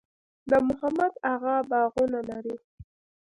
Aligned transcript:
د 0.49 0.51
محمد 0.67 1.13
اغه 1.33 1.55
باغونه 1.69 2.19
لري 2.29 2.55